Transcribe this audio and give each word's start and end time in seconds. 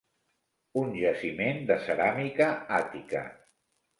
Un 0.83 0.93
jaciment 1.01 1.59
de 1.71 1.77
ceràmica 1.85 2.49
àtica. 2.81 3.21